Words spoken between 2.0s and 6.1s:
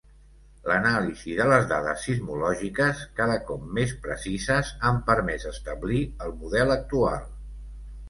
sismològiques, cada cop més precises, han permès establir